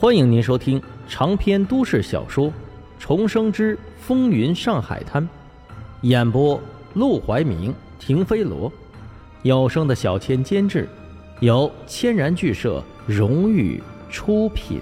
[0.00, 2.46] 欢迎您收听长篇都市小说
[2.98, 5.22] 《重生之风云上海滩》，
[6.00, 6.58] 演播：
[6.94, 8.72] 陆怀明、停飞罗，
[9.42, 10.88] 有声的小千监制，
[11.40, 13.78] 由千然剧社荣誉
[14.10, 14.80] 出品。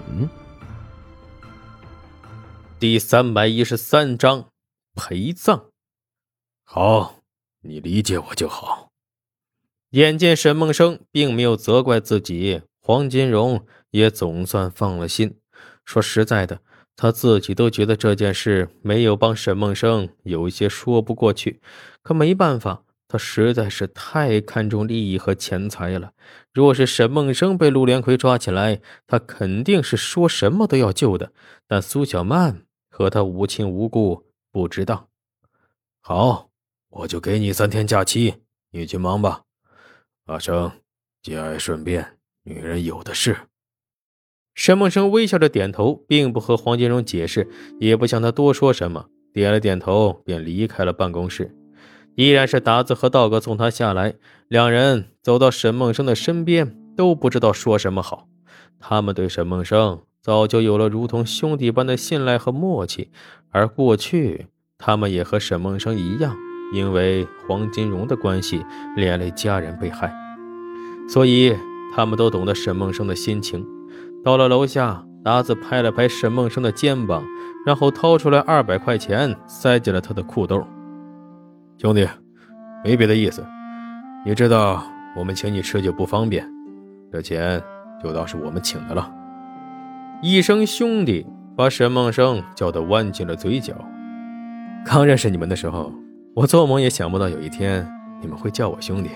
[2.79, 4.45] 第三百一十三章
[4.95, 5.65] 陪葬。
[6.63, 7.15] 好，
[7.61, 8.87] 你理解我就好。
[9.89, 15.37] 眼见沈梦生并没有责怪自己，黄金荣也总算放了心。
[15.85, 16.59] 说实在的，
[16.95, 21.61] 他自己都觉得这件事没有帮沈梦生有一些说不过去。
[22.01, 26.13] 可没办法，他实在是太看重利益和钱财了。
[26.51, 31.31] 若是沈梦生被陆连魁抓起来，他肯定是说什么都要救的。
[31.67, 32.63] 但苏小曼……
[32.89, 35.09] 和他无亲无故，不知道。
[36.01, 36.49] 好，
[36.89, 38.37] 我就给你三天假期，
[38.71, 39.43] 你去忙吧。
[40.25, 40.71] 阿生，
[41.21, 42.17] 节哀顺变，
[42.49, 43.37] 女人有的是。
[44.55, 47.47] 沈梦生微笑着点头，并不和黄金荣解释，
[47.79, 51.55] 也不向他多说什么，点了点头，便离开了办公室。
[52.15, 54.15] 依然是达子和道哥送他下来，
[54.47, 58.27] 两人走到沈梦生的身边，都不知道说什么好。
[58.79, 60.01] 他们对沈梦生。
[60.21, 63.09] 早就有了如同兄弟般的信赖和默契，
[63.51, 66.35] 而过去他们也和沈梦生一样，
[66.73, 68.61] 因为黄金荣的关系
[68.97, 70.13] 连累家人被害，
[71.07, 71.55] 所以
[71.95, 73.65] 他们都懂得沈梦生的心情。
[74.23, 77.23] 到了楼下，达子拍了拍沈梦生的肩膀，
[77.65, 80.65] 然后掏出来二百块钱塞进了他的裤兜。
[81.77, 82.07] 兄弟，
[82.83, 83.45] 没别的意思，
[84.25, 84.83] 你知道
[85.15, 86.45] 我们请你吃酒不方便，
[87.11, 87.61] 这钱
[88.03, 89.09] 就当是我们请的了。
[90.21, 93.73] 一声兄弟，把沈梦生叫得弯起了嘴角。
[94.85, 95.93] 刚认识你们的时候，
[96.35, 97.89] 我做梦也想不到有一天
[98.21, 99.09] 你们会叫我兄弟。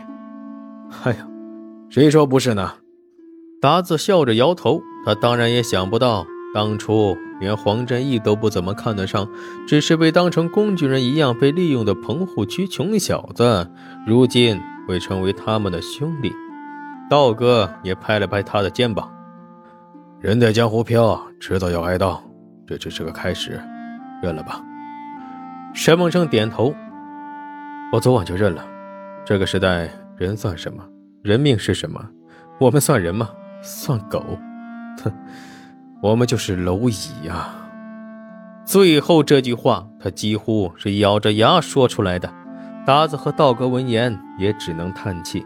[1.04, 1.28] 哎呀，
[1.94, 2.73] 谁说不是呢？
[3.61, 4.81] 达子笑着摇头。
[5.05, 9.30] 他当然也想不到，当初连黄振义都不怎么看得上，
[9.67, 13.70] 只是被当成工具人一样被利用的棚户区穷小子，
[14.08, 16.33] 如今会成为他们的兄弟。
[17.11, 19.14] 道哥也拍了拍他的肩膀。
[20.20, 22.20] 人在江湖飘，迟早要挨刀，
[22.65, 23.61] 这只是个开始，
[24.20, 24.59] 认了吧。
[25.76, 26.73] 沈梦生点头，
[27.92, 28.65] 我昨晚就认了。
[29.23, 29.87] 这个时代，
[30.17, 30.83] 人算什么？
[31.23, 32.06] 人命是什么？
[32.60, 33.30] 我们算人吗？
[33.61, 34.38] 算狗？
[35.02, 35.14] 哼，
[36.02, 37.56] 我们就是蝼蚁呀！
[38.66, 42.30] 最后这句话，他几乎是咬着牙说出来的。
[42.86, 45.45] 达子和道格闻言，也只能叹气。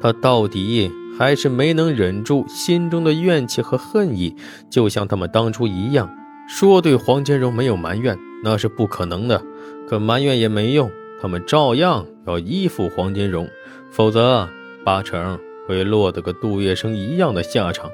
[0.00, 4.34] 他到底还是没能忍住心中的怨气和恨意，
[4.70, 6.08] 就像他们当初一样，
[6.48, 9.42] 说对黄金荣没有埋怨，那是不可能的。
[9.86, 10.90] 可埋怨也没用，
[11.20, 13.46] 他们照样要依附黄金荣，
[13.90, 14.48] 否则
[14.88, 17.90] 八成会落得个杜月笙一样的下场。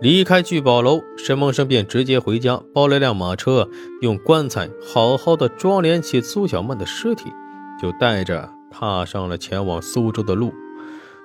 [0.00, 3.68] 离开聚宝楼，沈梦生便直接回家，包了辆马车，
[4.00, 7.32] 用棺材好好的装殓起苏小曼的尸体，
[7.82, 10.54] 就带着踏上了前往苏州的路。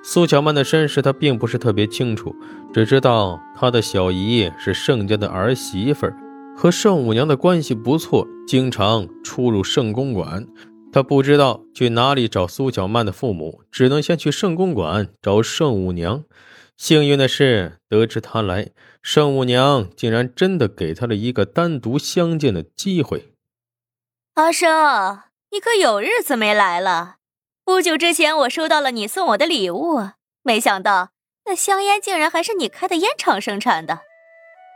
[0.03, 2.35] 苏小曼的身世他并不是特别清楚，
[2.73, 6.07] 只知道他的小姨是盛家的儿媳妇，
[6.57, 10.47] 和盛五娘的关系不错，经常出入盛公馆。
[10.91, 16.23] 他不知道去哪里找苏小曼的父母，只能先去盛公馆找盛五娘。
[16.75, 18.69] 幸运的是，得知他来，
[19.01, 23.33] 盛五娘竟然真的给他了一个单独相见的机会。
[24.35, 25.19] 阿生，
[25.51, 27.17] 你可有日子没来了。
[27.65, 30.09] 不久之前，我收到了你送我的礼物，
[30.41, 31.09] 没想到
[31.45, 33.99] 那香烟竟然还是你开的烟厂生产的。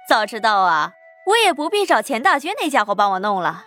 [0.07, 0.91] 早知道啊，
[1.27, 3.65] 我也不必找钱大军那家伙帮我弄了。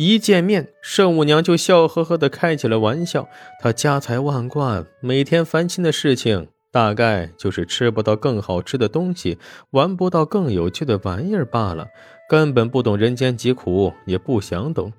[0.00, 3.28] 一见面，盛五娘就笑呵呵的开起了玩笑。
[3.60, 9.36] 她家财万贯，每天烦心的事情大概就是吃不到更好吃的东西，
[9.72, 11.88] 玩不到更有趣的玩意儿罢了。
[12.30, 14.90] 根本不懂人间疾苦，也不想懂。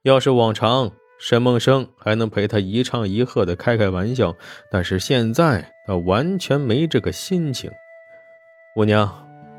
[0.00, 4.34] 要是往常，沈梦生还能陪她一唱一和的开开玩笑，
[4.70, 7.70] 但是现在他完全没这个心情。
[8.76, 9.12] 五娘，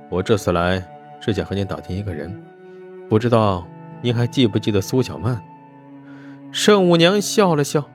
[0.10, 0.84] 我这次来
[1.22, 2.44] 是想和您打听一个人，
[3.08, 3.68] 不知道
[4.02, 5.42] 您还记不记得苏小曼？
[6.52, 7.90] 盛五娘笑了笑，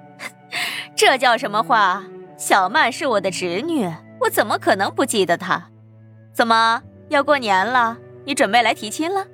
[0.96, 2.04] 这叫什么话？
[2.36, 3.84] 小曼是我的侄女，
[4.20, 5.68] 我怎么可能不记得她？
[6.32, 7.98] 怎么要过年了？
[8.24, 9.26] 你准备来提亲了？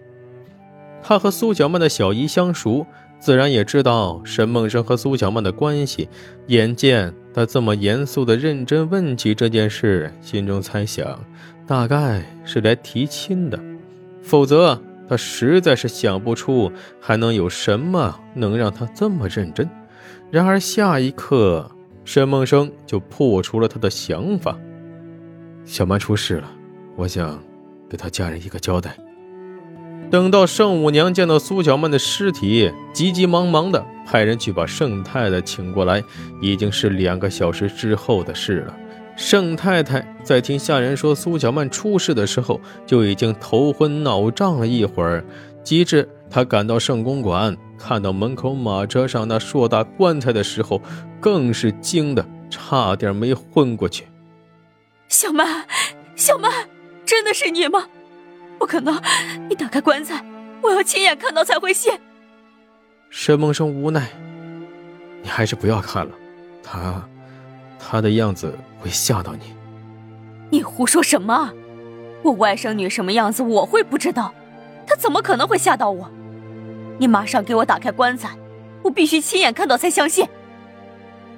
[1.03, 2.87] 他和苏小曼的小姨相熟。
[3.19, 6.07] 自然也知道沈梦生和苏小曼的关系，
[6.49, 11.19] 眼见他这么严肃的认真问起这件事，心中猜想，
[11.67, 13.59] 大概是来提亲的，
[14.23, 16.71] 否则他实在是想不出
[17.01, 19.69] 还能有什么能让他这么认真。
[20.31, 21.71] 然而下一刻，
[22.05, 24.59] 沈梦生就破除了他的想法：
[25.65, 26.51] 小曼出事了，
[26.97, 27.43] 我想
[27.89, 28.97] 给他家人一个交代。
[30.09, 36.03] 等到圣母娘见到苏小曼的尸体，急急忙忙的派人去把盛太太请过来，
[36.41, 38.77] 已经是两个小时之后的事了。
[39.17, 45.25] 盛太太在听下人说苏小曼出事的时候，就已经头昏脑胀了一会儿。
[45.65, 50.81] 及至她赶到圣公馆，看到门口马车上那硕大棺材的时候，
[51.19, 54.07] 更是惊得差点没昏过去。
[55.09, 55.67] 小曼，
[56.15, 56.53] 小曼，
[57.05, 57.89] 真的是你吗？
[58.59, 59.03] 不可能！
[59.49, 60.25] 你打开棺材，
[60.63, 61.93] 我要亲眼看到才会信。
[63.11, 64.11] 沈梦生无奈
[65.23, 66.13] ：“你还是不要看了，
[66.63, 67.09] 他，
[67.79, 69.55] 他的样子会吓到你。”
[70.51, 71.53] 你胡说什么？
[72.23, 74.33] 我外甥女什么样子我会不知道？
[74.87, 76.09] 她怎么可能会吓到我？
[76.99, 78.31] 你马上给我打开棺材，
[78.83, 80.27] 我必须亲眼看到才相信。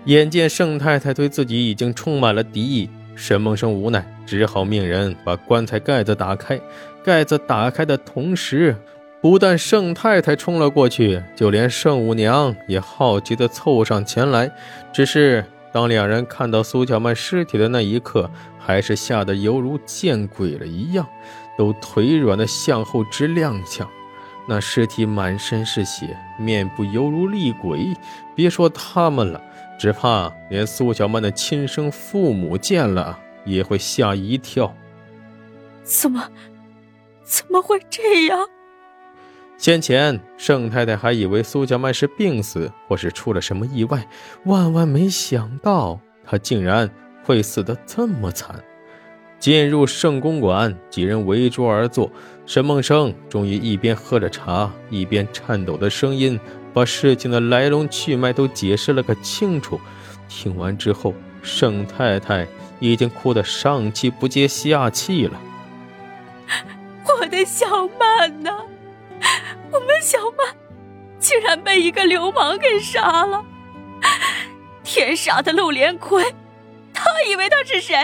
[0.05, 6.61] 眼见盛太太对自己已经充满了敌意，沈梦生无奈，只好命人把棺材盖子打开。
[7.03, 8.77] 盖子打开的同时，
[9.21, 14.51] 不但盛太太冲了过去，就连盛五娘也好奇地凑上前来。
[14.93, 21.07] 只是当两人看到苏小曼尸体的那一刻，还是吓得犹如见鬼了一样，
[21.57, 23.87] 都腿软的向后直踉跄。
[24.49, 27.95] 那尸体满身是血，面部犹如厉鬼，
[28.35, 29.41] 别说他们了，
[29.79, 34.75] 只怕连苏小曼的亲生父母见了也会吓一跳。
[35.83, 36.31] 怎么？
[37.25, 38.49] 怎么会这样？
[39.59, 44.07] 先前盛太太还以为苏小曼是病死，或是出了什么意外，
[44.45, 46.89] 万万没想到她竟然
[47.25, 48.55] 会死得这么惨。
[49.41, 52.11] 进入圣公馆，几人围桌而坐，
[52.47, 56.39] 沈梦生终于一边喝着茶，一边颤抖的声音
[56.73, 59.81] 把事情的来龙去脉都解释了个清楚。
[60.29, 61.13] 听完之后，
[61.43, 62.47] 盛太太
[62.79, 65.41] 已经哭得上气不接下气了。
[67.21, 67.67] 我的小
[67.99, 68.08] 曼？
[69.79, 70.57] 我们小曼
[71.21, 73.45] 竟然被一个流氓给杀了！
[74.83, 76.35] 天杀的陆连魁，
[76.93, 77.95] 他以为他是谁？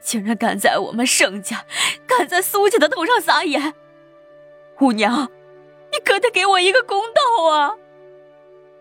[0.00, 1.66] 竟然敢在我们盛家、
[2.06, 3.74] 敢在苏家的头上撒野！
[4.80, 5.30] 五娘，
[5.92, 7.74] 你可得给我一个公道啊！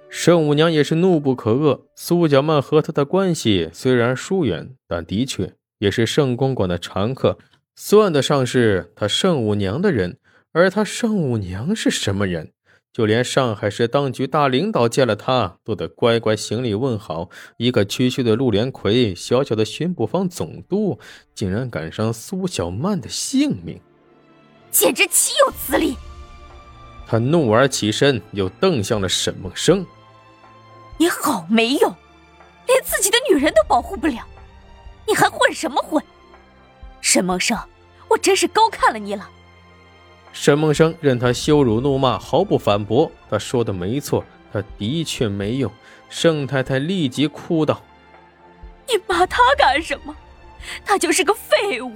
[0.07, 1.81] 盛五娘也是怒不可遏。
[1.93, 7.37] 苏小曼和他的关系虽然疏远，但的确也是盛公馆的常客。
[7.75, 10.17] 算得上是他盛五娘的人，
[10.57, 12.51] 而他圣五娘是什么人？
[12.91, 17.29] 就连上海市当局大领导见了他，都得乖乖行礼问好。
[17.57, 20.97] 一个区区的陆连魁，小小的巡捕房总督，
[21.35, 23.79] 竟然敢伤苏小曼的性命，
[24.71, 25.95] 简直岂有此理！
[27.05, 29.85] 他怒而起身，又瞪向了沈梦生
[30.97, 31.95] ：“你好没用，
[32.65, 34.25] 连自己的女人都保护不了，
[35.07, 36.03] 你还混什么混？”
[36.99, 37.55] 沈梦生，
[38.09, 39.29] 我真是高看了你了。
[40.39, 43.11] 沈梦生任他羞辱怒骂，毫不反驳。
[43.27, 44.23] 他说的没错，
[44.53, 45.69] 他的确没用。
[46.09, 47.81] 盛太太立即哭道
[48.87, 50.15] ：“你骂他干什么？
[50.85, 51.91] 他就是个废物。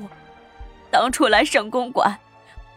[0.89, 2.19] 当初来省公馆，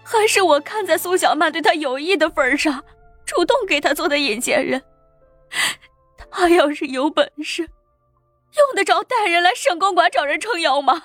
[0.05, 2.85] 还是我看在苏小曼对他有意的份上，
[3.25, 4.83] 主动给他做的引荐人。
[6.31, 11.05] 他要是有本事，用得着带人来省公馆找人撑腰吗？”